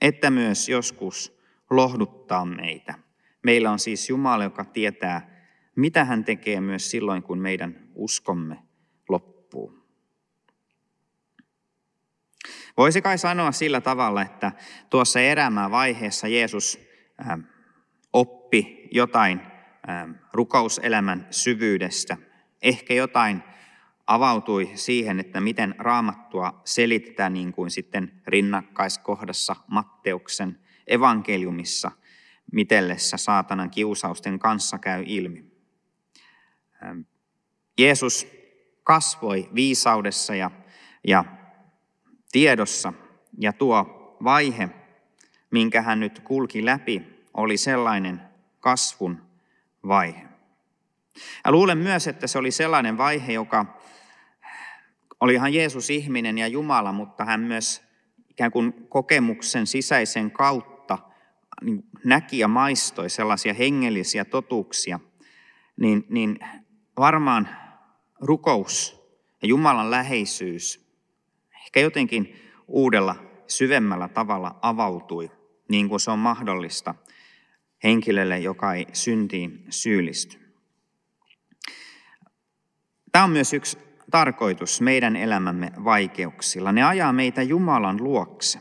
että 0.00 0.30
myös 0.30 0.68
joskus 0.68 1.40
lohduttaa 1.70 2.44
meitä. 2.44 2.94
Meillä 3.42 3.70
on 3.70 3.78
siis 3.78 4.08
Jumala, 4.08 4.44
joka 4.44 4.64
tietää, 4.64 5.46
mitä 5.76 6.04
hän 6.04 6.24
tekee 6.24 6.60
myös 6.60 6.90
silloin, 6.90 7.22
kun 7.22 7.38
meidän 7.38 7.88
uskomme 7.94 8.69
Voisi 12.76 13.02
kai 13.02 13.18
sanoa 13.18 13.52
sillä 13.52 13.80
tavalla, 13.80 14.22
että 14.22 14.52
tuossa 14.90 15.20
erämää 15.20 15.70
vaiheessa 15.70 16.28
Jeesus 16.28 16.80
ähm, 17.28 17.40
oppi 18.12 18.88
jotain 18.92 19.40
ähm, 19.88 20.10
rukouselämän 20.32 21.26
syvyydestä, 21.30 22.16
ehkä 22.62 22.94
jotain 22.94 23.42
avautui 24.06 24.70
siihen, 24.74 25.20
että 25.20 25.40
miten 25.40 25.74
raamattua 25.78 26.60
selitetään 26.64 27.32
niin 27.32 27.52
kuin 27.52 27.70
sitten 27.70 28.22
rinnakkaiskohdassa 28.26 29.56
Matteuksen 29.66 30.58
evankeliumissa 30.86 31.90
mitellessä 32.52 33.16
saatanan 33.16 33.70
kiusausten 33.70 34.38
kanssa 34.38 34.78
käy 34.78 35.02
ilmi. 35.06 35.44
Ähm, 36.84 37.00
Jeesus 37.78 38.26
kasvoi 38.82 39.48
viisaudessa 39.54 40.34
ja, 40.34 40.50
ja 41.06 41.24
tiedossa 42.32 42.92
ja 43.38 43.52
tuo 43.52 44.00
vaihe, 44.24 44.68
minkä 45.50 45.82
hän 45.82 46.00
nyt 46.00 46.18
kulki 46.18 46.64
läpi, 46.64 47.02
oli 47.34 47.56
sellainen 47.56 48.20
kasvun 48.60 49.22
vaihe. 49.88 50.22
Ja 51.44 51.52
luulen 51.52 51.78
myös, 51.78 52.06
että 52.06 52.26
se 52.26 52.38
oli 52.38 52.50
sellainen 52.50 52.98
vaihe, 52.98 53.32
joka 53.32 53.80
olihan 55.20 55.54
Jeesus 55.54 55.90
ihminen 55.90 56.38
ja 56.38 56.46
Jumala, 56.46 56.92
mutta 56.92 57.24
hän 57.24 57.40
myös 57.40 57.82
ikään 58.28 58.50
kuin 58.50 58.72
kokemuksen 58.88 59.66
sisäisen 59.66 60.30
kautta 60.30 60.98
niin 61.62 61.84
näki 62.04 62.38
ja 62.38 62.48
maistoi 62.48 63.10
sellaisia 63.10 63.54
hengellisiä 63.54 64.24
totuuksia, 64.24 65.00
niin, 65.76 66.06
niin 66.08 66.38
varmaan 66.98 67.48
rukous 68.20 69.00
ja 69.42 69.48
Jumalan 69.48 69.90
läheisyys 69.90 70.89
ehkä 71.64 71.80
jotenkin 71.80 72.36
uudella, 72.68 73.16
syvemmällä 73.46 74.08
tavalla 74.08 74.58
avautui, 74.62 75.30
niin 75.68 75.88
kuin 75.88 76.00
se 76.00 76.10
on 76.10 76.18
mahdollista 76.18 76.94
henkilölle, 77.84 78.38
joka 78.38 78.74
ei 78.74 78.86
syntiin 78.92 79.64
syyllisty. 79.70 80.40
Tämä 83.12 83.24
on 83.24 83.30
myös 83.30 83.52
yksi 83.52 83.78
tarkoitus 84.10 84.80
meidän 84.80 85.16
elämämme 85.16 85.72
vaikeuksilla. 85.84 86.72
Ne 86.72 86.82
ajaa 86.82 87.12
meitä 87.12 87.42
Jumalan 87.42 88.04
luokse. 88.04 88.60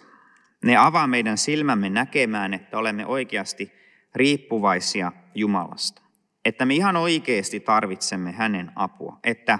Ne 0.63 0.77
avaa 0.77 1.07
meidän 1.07 1.37
silmämme 1.37 1.89
näkemään, 1.89 2.53
että 2.53 2.77
olemme 2.77 3.05
oikeasti 3.05 3.71
riippuvaisia 4.15 5.11
Jumalasta. 5.35 6.01
Että 6.45 6.65
me 6.65 6.73
ihan 6.73 6.95
oikeasti 6.95 7.59
tarvitsemme 7.59 8.31
hänen 8.31 8.71
apua. 8.75 9.19
Että 9.23 9.59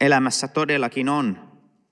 elämässä 0.00 0.48
todellakin 0.48 1.08
on 1.08 1.45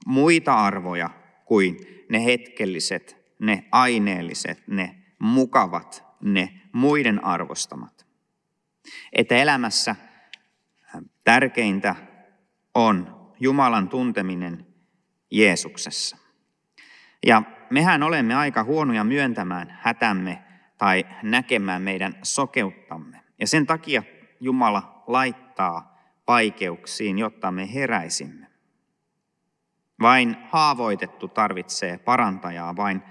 muita 0.06 0.54
arvoja 0.54 1.11
kuin 1.44 1.76
ne 2.11 2.25
hetkelliset, 2.25 3.16
ne 3.38 3.64
aineelliset, 3.73 4.62
ne 4.68 4.96
mukavat, 5.18 6.04
ne 6.20 6.61
muiden 6.73 7.25
arvostamat. 7.25 8.06
Että 9.12 9.37
elämässä 9.37 9.96
tärkeintä 11.25 11.96
on 12.75 13.25
Jumalan 13.40 13.88
tunteminen 13.88 14.66
Jeesuksessa. 15.30 16.16
Ja 17.26 17.42
mehän 17.70 18.02
olemme 18.02 18.34
aika 18.34 18.64
huonoja 18.64 19.04
myöntämään 19.04 19.78
hätämme 19.80 20.44
tai 20.78 21.04
näkemään 21.23 21.82
meidän 21.82 22.14
sokeuttamme. 22.23 23.20
Ja 23.40 23.46
sen 23.46 23.66
takia 23.66 24.02
Jumala 24.40 25.04
laittaa 25.06 25.99
vaikeuksiin, 26.26 27.18
jotta 27.18 27.50
me 27.50 27.75
heräisimme. 27.75 28.46
Vain 30.04 30.37
haavoitettu 30.50 31.28
tarvitsee 31.28 31.99
parantajaa, 31.99 32.76
vain 32.76 33.02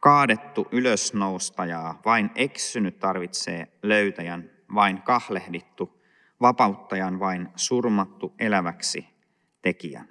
kaadettu 0.00 0.68
ylösnoustajaa, 0.72 2.00
vain 2.04 2.30
eksynyt 2.34 2.98
tarvitsee 2.98 3.78
löytäjän, 3.82 4.50
vain 4.74 5.02
kahlehdittu 5.02 6.02
vapauttajan, 6.40 7.20
vain 7.20 7.48
surmattu 7.56 8.34
eläväksi 8.38 9.08
tekijän. 9.62 10.08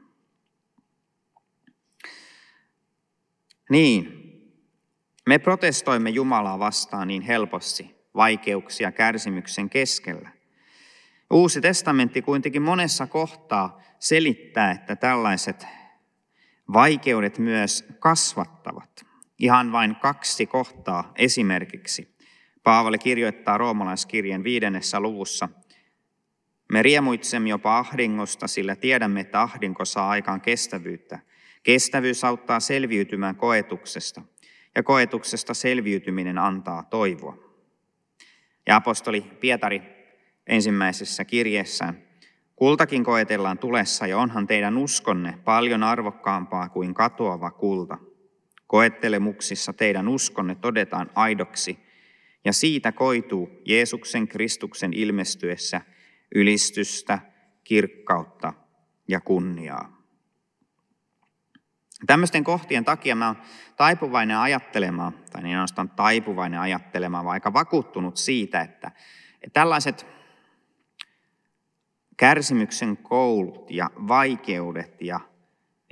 Niin, 3.69 4.07
me 5.27 5.39
protestoimme 5.39 6.09
Jumalaa 6.09 6.59
vastaan 6.59 7.07
niin 7.07 7.21
helposti 7.21 7.95
vaikeuksia 8.15 8.91
kärsimyksen 8.91 9.69
keskellä. 9.69 10.29
Uusi 11.29 11.61
testamentti 11.61 12.21
kuitenkin 12.21 12.61
monessa 12.61 13.07
kohtaa 13.07 13.81
selittää, 13.99 14.71
että 14.71 14.95
tällaiset 14.95 15.80
vaikeudet 16.73 17.39
myös 17.39 17.85
kasvattavat. 17.99 19.05
Ihan 19.39 19.71
vain 19.71 19.95
kaksi 19.95 20.45
kohtaa 20.45 21.11
esimerkiksi. 21.15 22.15
Paavali 22.63 22.97
kirjoittaa 22.97 23.57
roomalaiskirjeen 23.57 24.43
viidennessä 24.43 24.99
luvussa. 24.99 25.49
Me 26.71 26.81
riemuitsemme 26.83 27.49
jopa 27.49 27.77
ahdingosta, 27.77 28.47
sillä 28.47 28.75
tiedämme, 28.75 29.19
että 29.19 29.41
ahdinko 29.41 29.85
saa 29.85 30.09
aikaan 30.09 30.41
kestävyyttä. 30.41 31.19
Kestävyys 31.63 32.23
auttaa 32.23 32.59
selviytymään 32.59 33.35
koetuksesta, 33.35 34.21
ja 34.75 34.83
koetuksesta 34.83 35.53
selviytyminen 35.53 36.37
antaa 36.37 36.83
toivoa. 36.83 37.37
Ja 38.67 38.75
apostoli 38.75 39.21
Pietari 39.21 39.81
ensimmäisessä 40.47 41.25
kirjeessään 41.25 42.10
Kultakin 42.61 43.03
koetellaan 43.03 43.57
tulessa 43.57 44.07
ja 44.07 44.17
onhan 44.17 44.47
teidän 44.47 44.77
uskonne 44.77 45.39
paljon 45.45 45.83
arvokkaampaa 45.83 46.69
kuin 46.69 46.93
katoava 46.93 47.51
kulta. 47.51 47.97
Koettelemuksissa 48.67 49.73
teidän 49.73 50.07
uskonne 50.07 50.55
todetaan 50.55 51.09
aidoksi 51.15 51.79
ja 52.45 52.53
siitä 52.53 52.91
koituu 52.91 53.49
Jeesuksen 53.65 54.27
Kristuksen 54.27 54.93
ilmestyessä 54.93 55.81
ylistystä, 56.35 57.19
kirkkautta 57.63 58.53
ja 59.07 59.21
kunniaa. 59.21 60.01
Tämmöisten 62.07 62.43
kohtien 62.43 62.85
takia 62.85 63.15
mä 63.15 63.27
oon 63.27 63.37
taipuvainen 63.77 64.37
ajattelemaan, 64.37 65.13
tai 65.31 65.43
niin 65.43 65.55
ainoastaan 65.55 65.89
taipuvainen 65.89 66.59
ajattelemaan, 66.59 67.25
vaan 67.25 67.33
aika 67.33 67.53
vakuuttunut 67.53 68.17
siitä, 68.17 68.61
että, 68.61 68.91
että 69.41 69.59
tällaiset 69.59 70.20
kärsimyksen 72.17 72.97
koulut 72.97 73.71
ja 73.71 73.89
vaikeudet 74.07 75.01
ja, 75.01 75.19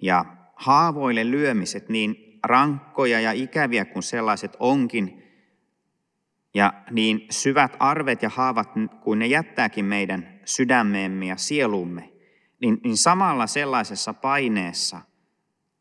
ja 0.01 0.25
haavoille 0.55 1.31
lyömiset, 1.31 1.89
niin 1.89 2.39
rankkoja 2.43 3.19
ja 3.19 3.31
ikäviä 3.31 3.85
kuin 3.85 4.03
sellaiset 4.03 4.57
onkin, 4.59 5.23
ja 6.53 6.73
niin 6.91 7.25
syvät 7.29 7.75
arvet 7.79 8.21
ja 8.21 8.29
haavat 8.29 8.69
kuin 9.01 9.19
ne 9.19 9.27
jättääkin 9.27 9.85
meidän 9.85 10.39
sydämeemme 10.45 11.25
ja 11.25 11.37
sielumme, 11.37 12.13
niin, 12.61 12.77
niin 12.83 12.97
samalla 12.97 13.47
sellaisessa 13.47 14.13
paineessa 14.13 15.01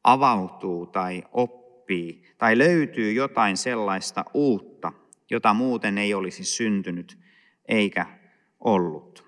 avautuu 0.04 0.86
tai 0.86 1.24
oppii 1.32 2.22
tai 2.38 2.58
löytyy 2.58 3.12
jotain 3.12 3.56
sellaista 3.56 4.24
uutta, 4.34 4.92
jota 5.30 5.54
muuten 5.54 5.98
ei 5.98 6.14
olisi 6.14 6.44
syntynyt 6.44 7.18
eikä 7.68 8.06
ollut 8.60 9.27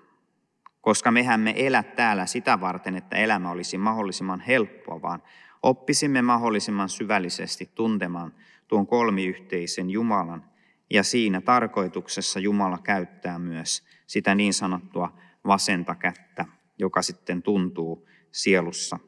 koska 0.81 1.11
mehän 1.11 1.39
me 1.39 1.53
elä 1.57 1.83
täällä 1.83 2.25
sitä 2.25 2.59
varten, 2.59 2.95
että 2.95 3.15
elämä 3.15 3.51
olisi 3.51 3.77
mahdollisimman 3.77 4.39
helppoa, 4.39 5.01
vaan 5.01 5.23
oppisimme 5.63 6.21
mahdollisimman 6.21 6.89
syvällisesti 6.89 7.71
tuntemaan 7.75 8.33
tuon 8.67 8.87
kolmiyhteisen 8.87 9.89
Jumalan. 9.89 10.51
Ja 10.89 11.03
siinä 11.03 11.41
tarkoituksessa 11.41 12.39
Jumala 12.39 12.77
käyttää 12.77 13.39
myös 13.39 13.83
sitä 14.07 14.35
niin 14.35 14.53
sanottua 14.53 15.17
vasenta 15.47 15.95
kättä, 15.95 16.45
joka 16.77 17.01
sitten 17.01 17.41
tuntuu 17.43 18.07
sielussa 18.31 18.99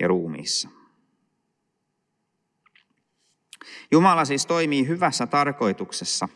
ja 0.00 0.08
ruumiissa. 0.08 0.68
Jumala 3.90 4.24
siis 4.24 4.46
toimii 4.46 4.88
hyvässä 4.88 5.26
tarkoituksessa 5.26 6.28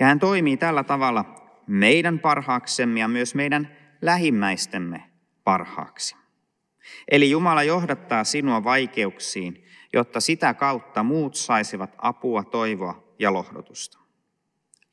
ja 0.00 0.06
hän 0.06 0.18
toimii 0.18 0.56
tällä 0.56 0.84
tavalla 0.84 1.24
meidän 1.66 2.18
parhaaksemme 2.18 3.00
ja 3.00 3.08
myös 3.08 3.34
meidän 3.34 3.81
lähimmäistemme 4.02 5.02
parhaaksi. 5.44 6.16
Eli 7.10 7.30
Jumala 7.30 7.62
johdattaa 7.62 8.24
sinua 8.24 8.64
vaikeuksiin, 8.64 9.64
jotta 9.92 10.20
sitä 10.20 10.54
kautta 10.54 11.02
muut 11.02 11.34
saisivat 11.34 11.94
apua, 11.98 12.44
toivoa 12.44 13.14
ja 13.18 13.32
lohdutusta. 13.32 13.98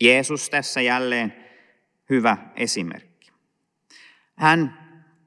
Jeesus 0.02 0.50
tässä 0.50 0.82
jälleen 0.82 1.36
hyvä 2.10 2.38
esimerkki. 2.56 3.32
Hän 4.36 4.78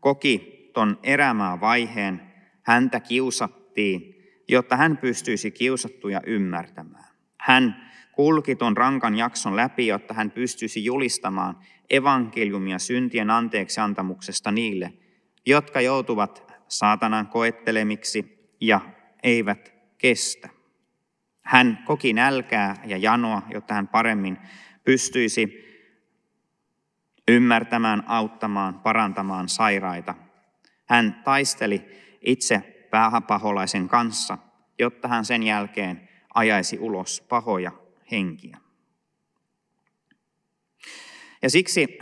koki 0.01 0.71
ton 0.75 0.99
erämää 1.03 1.61
vaiheen, 1.61 2.33
häntä 2.63 3.01
kiusattiin, 3.01 4.15
jotta 4.49 4.77
hän 4.77 4.97
pystyisi 4.97 5.51
kiusattuja 5.51 6.21
ymmärtämään. 6.27 7.15
Hän 7.41 7.92
kulki 8.13 8.57
ton 8.57 8.77
rankan 8.77 9.17
jakson 9.17 9.57
läpi, 9.57 9.87
jotta 9.87 10.15
hän 10.15 10.31
pystyisi 10.31 10.85
julistamaan 10.85 11.59
evankeliumia 11.91 12.79
syntien 12.79 13.31
anteeksi 13.31 13.81
antamuksesta 13.81 14.53
niille, 14.53 14.93
jotka 15.47 15.81
joutuvat 15.81 16.53
saatanan 16.69 17.27
koettelemiksi 17.27 18.49
ja 18.61 18.81
eivät 19.23 19.75
kestä. 19.99 20.49
Hän 21.43 21.79
koki 21.87 22.13
nälkää 22.13 22.83
ja 22.87 22.97
janoa, 22.97 23.43
jotta 23.51 23.75
hän 23.75 23.89
paremmin 23.89 24.39
pystyisi 24.85 25.63
ymmärtämään, 27.29 28.03
auttamaan, 28.07 28.81
parantamaan 28.81 29.49
sairaita. 29.49 30.15
Hän 30.89 31.21
taisteli 31.25 31.85
itse 32.21 32.87
päähapaholaisen 32.91 33.89
kanssa, 33.89 34.39
jotta 34.79 35.09
hän 35.09 35.25
sen 35.25 35.43
jälkeen 35.43 36.09
ajaisi 36.35 36.79
ulos 36.79 37.27
pahoja 37.29 37.82
henkiä. 38.11 38.59
Ja 41.43 41.51
siksi 41.51 41.99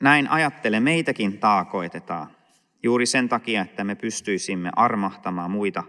näin 0.00 0.30
ajattele, 0.30 0.80
meitäkin 0.80 1.38
taakoitetaan 1.38 2.36
juuri 2.82 3.06
sen 3.06 3.28
takia, 3.28 3.62
että 3.62 3.84
me 3.84 3.94
pystyisimme 3.94 4.70
armahtamaan 4.76 5.50
muita 5.50 5.84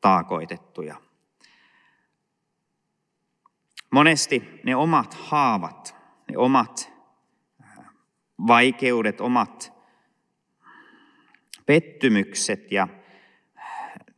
taakoitettuja. 0.00 0.96
Monesti 3.90 4.60
ne 4.64 4.76
omat 4.76 5.14
haavat, 5.14 5.96
ne 6.30 6.36
omat 6.36 6.92
äh, 7.62 7.86
vaikeudet, 8.46 9.20
omat 9.20 9.72
pettymykset 11.66 12.72
ja 12.72 12.88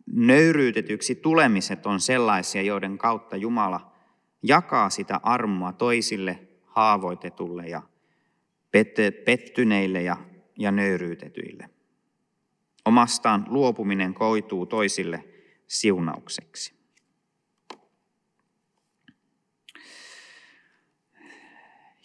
nöyryytetyksi 0.06 1.14
tulemiset 1.14 1.86
on 1.86 2.00
sellaisia, 2.00 2.62
joiden 2.62 2.98
kautta 2.98 3.36
Jumala 3.36 3.93
jakaa 4.44 4.90
sitä 4.90 5.20
armoa 5.22 5.72
toisille 5.72 6.48
haavoitetulle 6.64 7.66
ja 7.66 7.82
pettyneille 9.24 10.02
ja, 10.02 10.16
ja 10.58 10.70
nöyryytetyille. 10.70 11.70
Omastaan 12.84 13.44
luopuminen 13.48 14.14
koituu 14.14 14.66
toisille 14.66 15.24
siunaukseksi. 15.66 16.74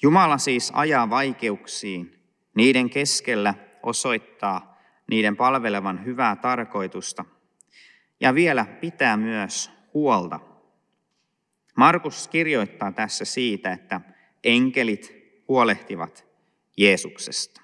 Jumala 0.01 0.37
siis 0.37 0.71
ajaa 0.75 1.09
vaikeuksiin, 1.09 2.19
niiden 2.55 2.89
keskellä 2.89 3.53
osoittaa 3.83 4.79
niiden 5.09 5.37
palvelevan 5.37 6.05
hyvää 6.05 6.35
tarkoitusta 6.35 7.25
ja 8.19 8.35
vielä 8.35 8.65
pitää 8.65 9.17
myös 9.17 9.71
huolta. 9.93 10.48
Markus 11.79 12.27
kirjoittaa 12.27 12.91
tässä 12.91 13.25
siitä, 13.25 13.71
että 13.71 14.01
enkelit 14.43 15.13
huolehtivat 15.47 16.27
Jeesuksesta. 16.77 17.61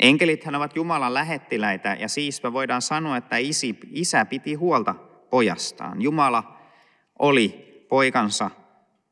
Enkelithän 0.00 0.54
ovat 0.54 0.76
Jumalan 0.76 1.14
lähettiläitä 1.14 1.96
ja 2.00 2.08
siispä 2.08 2.52
voidaan 2.52 2.82
sanoa, 2.82 3.16
että 3.16 3.36
isi, 3.36 3.78
isä 3.90 4.24
piti 4.24 4.54
huolta 4.54 4.94
pojastaan. 5.30 6.02
Jumala 6.02 6.60
oli 7.18 7.48
poikansa 7.88 8.50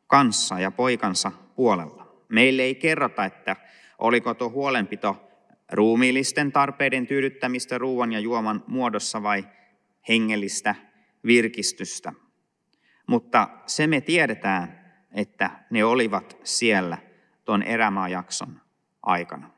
kanssa 0.06 0.60
ja 0.60 0.70
poikansa 0.70 1.32
puolella. 1.56 2.24
Meille 2.28 2.62
ei 2.62 2.74
kerrota, 2.74 3.24
että 3.24 3.56
oliko 3.98 4.34
tuo 4.34 4.50
huolenpito 4.50 5.28
ruumiillisten 5.72 6.52
tarpeiden 6.52 7.06
tyydyttämistä 7.06 7.78
ruoan 7.78 8.12
ja 8.12 8.20
juoman 8.20 8.64
muodossa 8.66 9.22
vai 9.22 9.48
hengellistä 10.08 10.74
virkistystä. 11.26 12.12
Mutta 13.08 13.48
se 13.66 13.86
me 13.86 14.00
tiedetään, 14.00 14.92
että 15.12 15.50
ne 15.70 15.84
olivat 15.84 16.36
siellä 16.44 16.98
tuon 17.44 17.62
erämaajakson 17.62 18.60
aikana. 19.02 19.50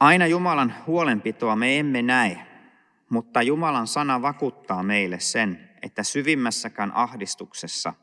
Aina 0.00 0.26
Jumalan 0.26 0.74
huolenpitoa 0.86 1.56
me 1.56 1.78
emme 1.78 2.02
näe, 2.02 2.46
mutta 3.10 3.42
Jumalan 3.42 3.86
sana 3.86 4.22
vakuuttaa 4.22 4.82
meille 4.82 5.20
sen, 5.20 5.70
että 5.82 6.02
syvimmässäkään 6.02 6.92
ahdistuksessa 6.94 7.94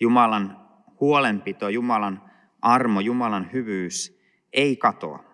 Jumalan 0.00 0.68
huolenpito, 1.00 1.68
Jumalan 1.68 2.30
armo, 2.62 3.00
Jumalan 3.00 3.52
hyvyys 3.52 4.20
ei 4.52 4.76
katoa. 4.76 5.24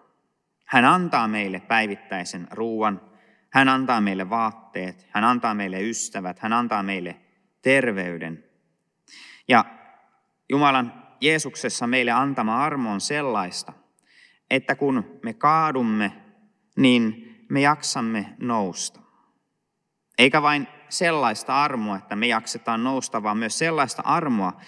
Hän 0.65 0.85
antaa 0.85 1.29
meille 1.29 1.61
päivittäisen 1.61 2.49
ruuan, 2.51 3.12
hän 3.53 3.69
antaa 3.69 4.01
meille 4.01 4.31
vaatteet, 4.31 5.07
hän 5.11 5.25
antaa 5.25 5.55
meille 5.55 5.83
ystävät, 5.83 6.39
hän 6.39 6.53
antaa 6.53 6.83
meille 6.83 7.21
terveyden. 7.63 8.45
Ja 9.49 9.65
Jumalan 10.49 11.03
Jeesuksessa 11.21 11.87
meille 11.87 12.11
antama 12.11 12.65
armo 12.65 12.93
on 12.93 13.01
sellaista, 13.01 13.73
että 14.51 14.75
kun 14.75 15.21
me 15.23 15.35
kaadumme, 15.35 16.13
niin 16.77 17.35
me 17.51 17.61
jaksamme 17.61 18.35
nousta. 18.41 19.01
Eikä 20.19 20.43
vain 20.43 20.69
sellaista 20.89 21.63
armoa, 21.63 21.97
että 21.97 22.17
me 22.17 22.27
jaksetaan 22.27 22.85
nousta, 22.85 23.23
vaan 23.23 23.37
myös 23.37 23.59
sellaista 23.59 24.03
armoa, 24.05 24.61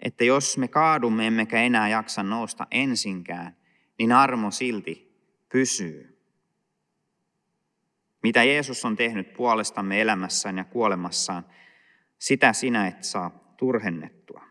että 0.00 0.24
jos 0.24 0.58
me 0.58 0.68
kaadumme 0.68 1.26
emmekä 1.26 1.62
enää 1.62 1.88
jaksa 1.88 2.22
nousta 2.22 2.66
ensinkään, 2.70 3.56
niin 3.98 4.12
armo 4.12 4.50
silti 4.50 5.12
pysyy. 5.52 6.11
Mitä 8.22 8.44
Jeesus 8.44 8.84
on 8.84 8.96
tehnyt 8.96 9.34
puolestamme 9.34 10.00
elämässään 10.00 10.58
ja 10.58 10.64
kuolemassaan, 10.64 11.46
sitä 12.18 12.52
sinä 12.52 12.86
et 12.86 13.04
saa 13.04 13.54
turhennettua. 13.56 14.42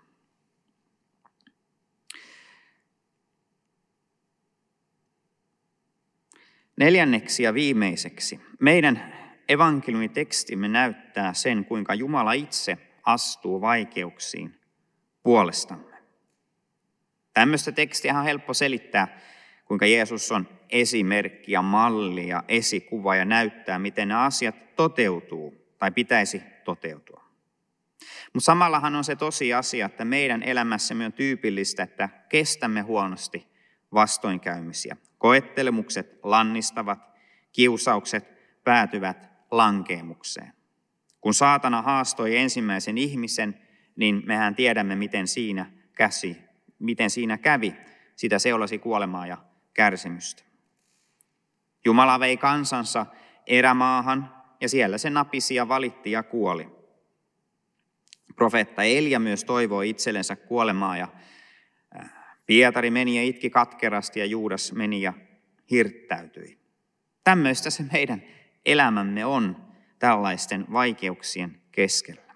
Neljänneksi 6.78 7.44
ja 7.44 7.54
viimeiseksi, 7.54 8.40
meidän 8.60 9.14
evankeliumitekstimme 9.50 10.68
näyttää 10.68 11.34
sen, 11.34 11.66
kuinka 11.66 11.94
Jumala 11.94 12.34
itse 12.34 12.78
astuu 13.04 13.62
vaikeuksiin 13.62 14.60
puolestamme. 15.24 15.98
Tämmöistä 17.34 17.72
tekstiä 17.72 18.20
on 18.20 18.24
helppo 18.24 18.54
selittää, 18.54 19.20
kuinka 19.66 19.86
Jeesus 19.86 20.32
on 20.32 20.48
esimerkki 20.72 21.52
ja 21.52 21.62
malli 21.62 22.28
ja 22.28 22.44
esikuva 22.48 23.16
ja 23.16 23.26
näyttää, 23.26 23.80
miten 23.80 24.08
nämä 24.08 24.24
asiat 24.24 24.76
toteutuu 24.76 25.76
tai 25.78 25.92
pitäisi 25.92 26.42
toteutua. 26.64 27.24
Mutta 28.34 28.46
samallahan 28.46 28.96
on 28.96 29.04
se 29.04 29.16
tosiasia, 29.16 29.86
että 29.86 30.06
meidän 30.06 30.44
elämässämme 30.44 31.06
on 31.06 31.14
tyypillistä, 31.14 31.84
että 31.84 32.10
kestämme 32.30 32.82
huonosti 32.82 33.48
vastoinkäymisiä. 33.94 34.98
Koettelemukset 35.18 36.20
lannistavat, 36.24 37.00
kiusaukset 37.54 38.26
päätyvät 38.64 39.30
lankeemukseen. 39.52 40.54
Kun 41.22 41.34
saatana 41.34 41.82
haastoi 41.82 42.38
ensimmäisen 42.38 42.98
ihmisen, 42.98 43.62
niin 43.96 44.24
mehän 44.26 44.56
tiedämme, 44.56 44.96
miten 44.96 45.28
siinä, 45.28 45.72
käsi, 45.96 46.38
miten 46.80 47.10
siinä 47.10 47.38
kävi. 47.38 47.76
Sitä 48.16 48.40
seurasi 48.40 48.80
kuolemaa 48.80 49.28
ja 49.28 49.38
kärsimystä. 49.74 50.51
Jumala 51.86 52.20
vei 52.20 52.38
kansansa 52.38 53.06
erämaahan 53.48 54.36
ja 54.62 54.70
siellä 54.70 54.98
se 54.98 55.10
napisi 55.10 55.56
ja 55.56 55.68
valitti 55.68 56.12
ja 56.12 56.24
kuoli. 56.24 56.68
Profeetta 58.36 58.84
Elia 58.84 59.20
myös 59.20 59.44
toivoi 59.44 59.90
itsellensä 59.90 60.36
kuolemaa 60.36 60.98
ja 60.98 61.08
äh, 62.00 62.12
Pietari 62.46 62.92
meni 62.92 63.16
ja 63.16 63.24
itki 63.24 63.50
katkerasti 63.50 64.20
ja 64.20 64.26
Juudas 64.26 64.74
meni 64.74 65.02
ja 65.02 65.14
hirttäytyi. 65.72 66.60
Tämmöistä 67.24 67.70
se 67.70 67.84
meidän 67.92 68.24
elämämme 68.66 69.26
on 69.26 69.58
tällaisten 70.00 70.66
vaikeuksien 70.74 71.62
keskellä. 71.72 72.36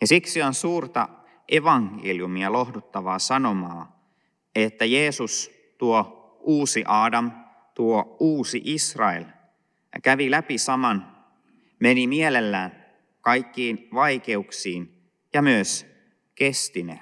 Ja 0.00 0.06
siksi 0.06 0.42
on 0.42 0.54
suurta 0.54 1.08
evankeliumia 1.48 2.52
lohduttavaa 2.52 3.18
sanomaa, 3.18 4.12
että 4.54 4.84
Jeesus, 4.84 5.50
tuo 5.78 6.18
uusi 6.40 6.84
Adam, 6.86 7.32
tuo 7.78 8.16
uusi 8.20 8.62
Israel, 8.64 9.24
kävi 10.02 10.30
läpi 10.30 10.58
saman, 10.58 11.16
meni 11.80 12.06
mielellään 12.06 12.84
kaikkiin 13.20 13.88
vaikeuksiin 13.94 15.10
ja 15.34 15.42
myös 15.42 15.86
kesti 16.34 16.82
ne. 16.82 17.00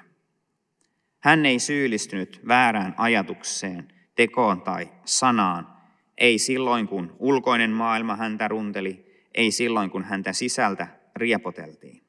Hän 1.19 1.45
ei 1.45 1.59
syyllistynyt 1.59 2.41
väärään 2.47 2.95
ajatukseen, 2.97 3.87
tekoon 4.15 4.61
tai 4.61 4.91
sanaan, 5.05 5.77
ei 6.17 6.39
silloin 6.39 6.87
kun 6.87 7.15
ulkoinen 7.19 7.71
maailma 7.71 8.15
häntä 8.15 8.47
runteli, 8.47 9.25
ei 9.33 9.51
silloin 9.51 9.89
kun 9.89 10.03
häntä 10.03 10.33
sisältä 10.33 10.87
riepoteltiin. 11.15 12.03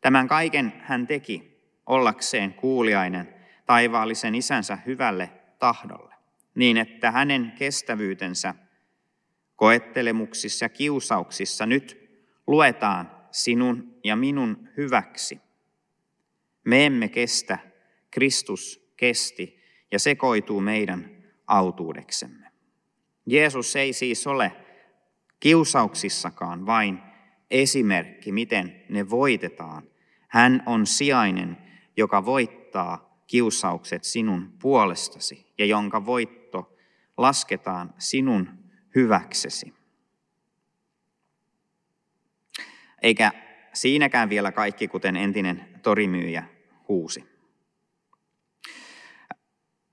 Tämän 0.00 0.28
kaiken 0.28 0.72
hän 0.78 1.06
teki 1.06 1.62
ollakseen 1.86 2.54
kuuliainen 2.54 3.34
taivaallisen 3.66 4.34
isänsä 4.34 4.78
hyvälle 4.86 5.30
tahdolle, 5.58 6.11
niin 6.54 6.76
että 6.76 7.10
hänen 7.10 7.52
kestävyytensä 7.58 8.54
koettelemuksissa 9.56 10.64
ja 10.64 10.68
kiusauksissa 10.68 11.66
nyt 11.66 12.10
luetaan 12.46 13.10
sinun 13.30 13.94
ja 14.04 14.16
minun 14.16 14.68
hyväksi. 14.76 15.40
Me 16.64 16.86
emme 16.86 17.08
kestä, 17.08 17.58
Kristus 18.10 18.92
kesti 18.96 19.58
ja 19.92 19.98
se 19.98 20.14
koituu 20.14 20.60
meidän 20.60 21.10
autuudeksemme. 21.46 22.46
Jeesus 23.26 23.76
ei 23.76 23.92
siis 23.92 24.26
ole 24.26 24.52
kiusauksissakaan 25.40 26.66
vain 26.66 26.98
esimerkki, 27.50 28.32
miten 28.32 28.82
ne 28.88 29.10
voitetaan. 29.10 29.82
Hän 30.28 30.62
on 30.66 30.86
sijainen, 30.86 31.56
joka 31.96 32.24
voittaa 32.24 33.22
kiusaukset 33.26 34.04
sinun 34.04 34.52
puolestasi 34.62 35.52
ja 35.58 35.64
jonka 35.64 36.06
voitto 36.06 36.41
lasketaan 37.22 37.94
sinun 37.98 38.50
hyväksesi. 38.94 39.74
Eikä 43.02 43.32
siinäkään 43.72 44.30
vielä 44.30 44.52
kaikki, 44.52 44.88
kuten 44.88 45.16
entinen 45.16 45.68
torimyyjä 45.82 46.44
huusi. 46.88 47.24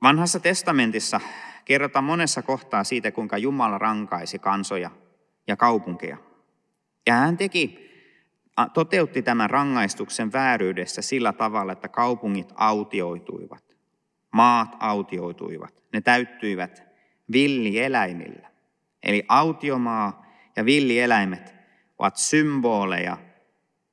Vanhassa 0.04 0.40
testamentissa 0.40 1.20
kerrotaan 1.66 2.04
monessa 2.04 2.42
kohtaa 2.42 2.84
siitä, 2.84 3.12
kuinka 3.12 3.38
Jumala 3.38 3.78
rankaisi 3.78 4.40
kansoja 4.40 4.92
ja 5.48 5.56
kaupunkeja. 5.56 6.18
Ja 7.08 7.14
hän 7.14 7.38
teki, 7.38 7.90
toteutti 8.74 9.22
tämän 9.22 9.50
rangaistuksen 9.50 10.32
vääryydestä 10.32 11.02
sillä 11.02 11.34
tavalla, 11.34 11.72
että 11.72 11.88
kaupungit 11.88 12.54
autioituivat, 12.56 13.78
maat 14.34 14.76
autioituivat, 14.80 15.84
ne 15.94 16.02
täyttyivät 16.02 16.89
villieläimillä. 17.32 18.50
Eli 19.04 19.24
autiomaa 19.28 20.26
ja 20.56 20.66
villieläimet 20.66 21.56
ovat 21.98 22.18
symboleja 22.18 23.18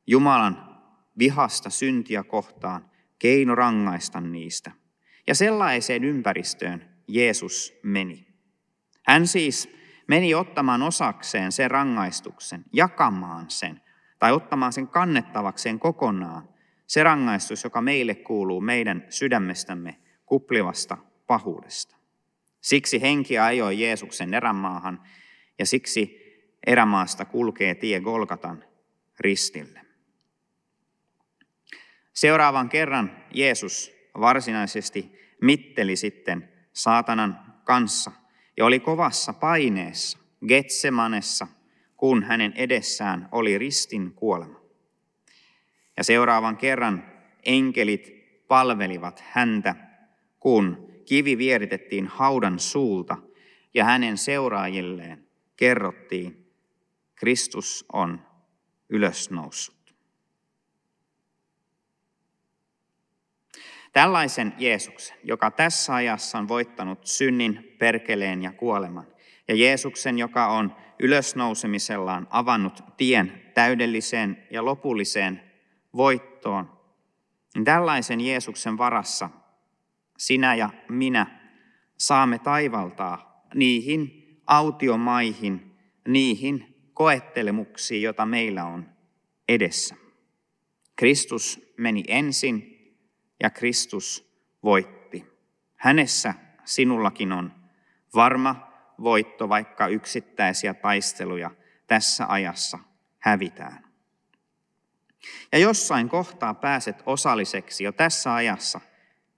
Jumalan 0.06 0.78
vihasta 1.18 1.70
syntiä 1.70 2.22
kohtaan, 2.22 2.90
keino 3.18 3.54
rangaista 3.54 4.20
niistä– 4.20 4.72
ja 5.26 5.34
sellaiseen 5.34 6.04
ympäristöön 6.04 6.88
Jeesus 7.08 7.78
meni. 7.82 8.26
Hän 9.06 9.26
siis 9.26 9.68
meni 10.08 10.34
ottamaan 10.34 10.82
osakseen 10.82 11.52
sen 11.52 11.70
rangaistuksen, 11.70 12.64
jakamaan 12.72 13.50
sen 13.50 13.80
tai 14.18 14.32
ottamaan 14.32 14.72
sen 14.72 14.88
kannettavakseen 14.88 15.78
kokonaan. 15.78 16.48
Se 16.86 17.02
rangaistus, 17.02 17.64
joka 17.64 17.80
meille 17.80 18.14
kuuluu 18.14 18.60
meidän 18.60 19.06
sydämestämme 19.08 19.96
kuplivasta 20.26 20.96
pahuudesta. 21.26 21.95
Siksi 22.66 23.00
henki 23.02 23.38
ajoi 23.38 23.80
Jeesuksen 23.80 24.34
erämaahan 24.34 25.02
ja 25.58 25.66
siksi 25.66 26.20
erämaasta 26.66 27.24
kulkee 27.24 27.74
tie 27.74 28.00
Golgatan 28.00 28.64
ristille. 29.20 29.80
Seuraavan 32.12 32.68
kerran 32.68 33.16
Jeesus 33.34 33.92
varsinaisesti 34.20 35.12
mitteli 35.42 35.96
sitten 35.96 36.52
saatanan 36.72 37.54
kanssa 37.64 38.12
ja 38.56 38.64
oli 38.64 38.80
kovassa 38.80 39.32
paineessa 39.32 40.18
Getsemanessa, 40.48 41.46
kun 41.96 42.22
hänen 42.22 42.52
edessään 42.52 43.28
oli 43.32 43.58
ristin 43.58 44.12
kuolema. 44.12 44.60
Ja 45.96 46.04
seuraavan 46.04 46.56
kerran 46.56 47.12
enkelit 47.42 48.12
palvelivat 48.48 49.24
häntä, 49.26 49.74
kun 50.40 50.85
kivi 51.06 51.38
vieritettiin 51.38 52.06
haudan 52.06 52.58
suulta 52.58 53.16
ja 53.74 53.84
hänen 53.84 54.18
seuraajilleen 54.18 55.26
kerrottiin, 55.56 56.52
Kristus 57.14 57.84
on 57.92 58.20
ylösnoussut. 58.88 59.94
Tällaisen 63.92 64.54
Jeesuksen, 64.58 65.16
joka 65.22 65.50
tässä 65.50 65.94
ajassa 65.94 66.38
on 66.38 66.48
voittanut 66.48 67.06
synnin, 67.06 67.76
perkeleen 67.78 68.42
ja 68.42 68.52
kuoleman, 68.52 69.06
ja 69.48 69.54
Jeesuksen, 69.54 70.18
joka 70.18 70.46
on 70.46 70.76
ylösnousemisellaan 70.98 72.26
avannut 72.30 72.80
tien 72.96 73.42
täydelliseen 73.54 74.46
ja 74.50 74.64
lopulliseen 74.64 75.40
voittoon, 75.96 76.78
niin 77.54 77.64
tällaisen 77.64 78.20
Jeesuksen 78.20 78.78
varassa 78.78 79.30
sinä 80.16 80.54
ja 80.54 80.70
minä 80.88 81.40
saamme 81.98 82.38
taivaltaa 82.38 83.46
niihin 83.54 84.26
autiomaihin, 84.46 85.76
niihin 86.08 86.76
koettelemuksiin, 86.94 88.02
joita 88.02 88.26
meillä 88.26 88.64
on 88.64 88.88
edessä. 89.48 89.96
Kristus 90.96 91.74
meni 91.78 92.04
ensin 92.08 92.76
ja 93.42 93.50
Kristus 93.50 94.36
voitti. 94.62 95.24
Hänessä 95.76 96.34
sinullakin 96.64 97.32
on 97.32 97.52
varma 98.14 98.72
voitto, 99.02 99.48
vaikka 99.48 99.88
yksittäisiä 99.88 100.74
taisteluja 100.74 101.50
tässä 101.86 102.26
ajassa 102.28 102.78
hävitään. 103.18 103.86
Ja 105.52 105.58
jossain 105.58 106.08
kohtaa 106.08 106.54
pääset 106.54 107.02
osalliseksi 107.06 107.84
jo 107.84 107.92
tässä 107.92 108.34
ajassa 108.34 108.80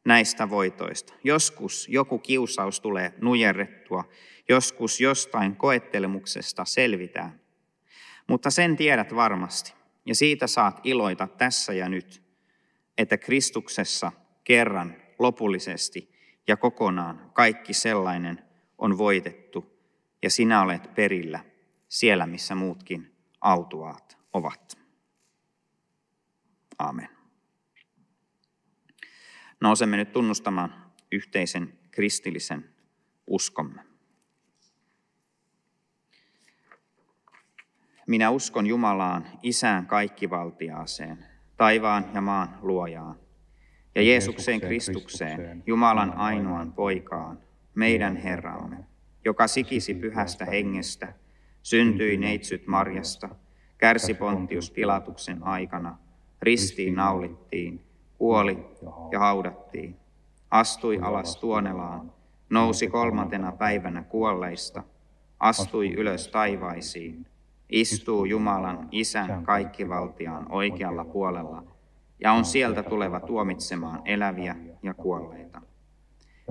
näistä 0.09 0.51
voitoista. 0.51 1.15
Joskus 1.25 1.89
joku 1.89 2.19
kiusaus 2.19 2.81
tulee 2.81 3.15
nujerrettua, 3.21 4.05
joskus 4.49 5.01
jostain 5.01 5.57
koettelemuksesta 5.57 6.65
selvitään. 6.65 7.41
Mutta 8.27 8.51
sen 8.51 8.77
tiedät 8.77 9.15
varmasti, 9.15 9.75
ja 10.07 10.15
siitä 10.15 10.47
saat 10.47 10.81
iloita 10.85 11.27
tässä 11.27 11.73
ja 11.73 11.89
nyt, 11.89 12.23
että 12.99 13.19
Kristuksessa 13.19 14.13
kerran 14.45 14.97
lopullisesti 15.19 16.13
ja 16.47 16.57
kokonaan 16.57 17.31
kaikki 17.33 17.73
sellainen 17.73 18.45
on 18.79 18.99
voitettu, 18.99 19.79
ja 20.23 20.31
sinä 20.31 20.63
olet 20.63 20.95
perillä 20.95 21.45
siellä, 21.89 22.27
missä 22.27 22.55
muutkin 22.55 23.17
autuaat 23.41 24.19
ovat. 24.33 24.79
Amen. 26.79 27.18
Nousemme 29.61 29.97
nyt 29.97 30.13
tunnustamaan 30.13 30.75
yhteisen 31.13 31.79
kristillisen 31.91 32.65
uskomme. 33.27 33.83
Minä 38.07 38.31
uskon 38.31 38.67
Jumalaan, 38.67 39.27
Isään 39.43 39.87
kaikkivaltiaaseen, 39.87 41.27
taivaan 41.57 42.11
ja 42.15 42.21
maan 42.21 42.59
luojaan, 42.63 43.17
ja 43.95 44.03
Jeesukseen 44.03 44.61
Kristukseen, 44.61 45.63
Jumalan 45.67 46.13
ainoan 46.13 46.73
poikaan, 46.73 47.39
meidän 47.75 48.17
Herramme, 48.17 48.77
joka 49.25 49.47
sikisi 49.47 49.95
pyhästä 49.95 50.45
hengestä, 50.45 51.15
syntyi 51.63 52.17
neitsyt 52.17 52.67
Marjasta, 52.67 53.29
kärsi 53.79 54.15
Pontius 54.15 54.71
Pilatuksen 54.71 55.43
aikana, 55.43 55.99
ristiin 56.43 56.95
naulittiin, 56.95 57.88
kuoli 58.19 58.67
ja 59.13 59.19
haudattiin, 59.19 59.97
astui 60.51 60.99
alas 61.03 61.37
tuonelaan, 61.37 62.13
nousi 62.51 62.89
kolmantena 62.89 63.53
päivänä 63.53 64.03
kuolleista, 64.03 64.83
astui 65.41 65.95
ylös 65.95 66.29
taivaisiin, 66.29 67.27
istuu 67.69 68.25
Jumalan 68.25 68.89
Isän 68.93 69.45
kaikkivaltiaan 69.45 70.53
oikealla 70.53 71.05
puolella 71.05 71.65
ja 72.21 72.33
on 72.33 72.45
sieltä 72.45 72.83
tuleva 72.83 73.21
tuomitsemaan 73.21 74.03
eläviä 74.05 74.57
ja 74.83 74.95
kuolleita. 74.95 75.63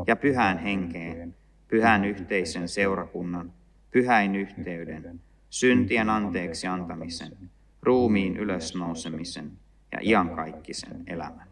Ja 0.08 0.16
pyhään 0.16 0.58
henkeen, 0.58 1.36
pyhän 1.68 2.06
yhteisen 2.06 2.68
seurakunnan, 2.68 3.54
pyhäin 3.92 4.36
yhteyden, 4.36 5.22
syntien 5.50 6.10
anteeksi 6.10 6.68
antamisen, 6.68 7.38
ruumiin 7.82 8.38
ylösnousemisen 8.38 9.52
ja 9.92 10.00
iankaikkisen 10.02 11.04
elämän. 11.08 11.47